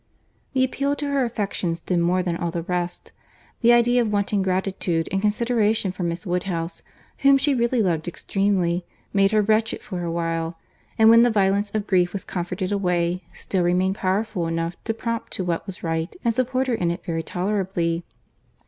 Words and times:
This 0.55 0.65
appeal 0.65 0.95
to 0.95 1.09
her 1.09 1.23
affections 1.25 1.79
did 1.79 1.99
more 1.99 2.23
than 2.23 2.35
all 2.35 2.49
the 2.49 2.63
rest. 2.63 3.11
The 3.61 3.71
idea 3.71 4.01
of 4.01 4.11
wanting 4.11 4.41
gratitude 4.41 5.07
and 5.11 5.21
consideration 5.21 5.91
for 5.91 6.01
Miss 6.01 6.25
Woodhouse, 6.25 6.81
whom 7.19 7.37
she 7.37 7.53
really 7.53 7.83
loved 7.83 8.07
extremely, 8.07 8.83
made 9.13 9.31
her 9.31 9.43
wretched 9.43 9.83
for 9.83 10.03
a 10.03 10.11
while, 10.11 10.57
and 10.97 11.11
when 11.11 11.21
the 11.21 11.29
violence 11.29 11.69
of 11.75 11.85
grief 11.85 12.13
was 12.13 12.23
comforted 12.23 12.71
away, 12.71 13.21
still 13.31 13.61
remained 13.61 13.93
powerful 13.93 14.47
enough 14.47 14.75
to 14.85 14.95
prompt 14.95 15.33
to 15.33 15.43
what 15.43 15.67
was 15.67 15.83
right 15.83 16.15
and 16.25 16.33
support 16.33 16.65
her 16.65 16.73
in 16.73 16.89
it 16.89 17.05
very 17.05 17.21
tolerably. 17.21 18.03